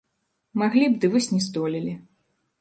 Маглі 0.61 0.87
б, 0.93 0.97
ды 1.03 1.11
вось 1.17 1.29
не 1.35 1.41
здолелі. 1.49 1.93